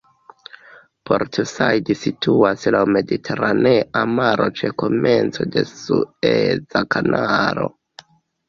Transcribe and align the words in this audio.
Port 1.09 1.35
Said 1.51 1.91
situas 2.03 2.65
laŭ 2.77 2.81
Mediteranea 2.95 4.03
Maro 4.15 4.49
ĉe 4.61 4.73
komenco 4.85 5.49
de 5.57 5.65
Sueza 5.75 6.83
Kanalo. 6.97 7.71